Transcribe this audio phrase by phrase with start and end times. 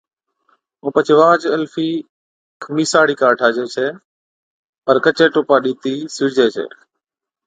[0.81, 1.87] ائُون پڇي واهچ الفِي
[2.63, 3.87] خمِيسا هاڙِي ڪار ٺاھجَي ڇَي
[4.85, 6.65] پر ڪچي ٽوپا ڏِتِي سِيڙجَي ڇَي